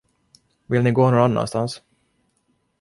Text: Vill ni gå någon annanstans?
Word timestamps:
Vill 0.67 0.83
ni 0.83 0.91
gå 0.91 1.11
någon 1.11 1.19
annanstans? 1.19 1.81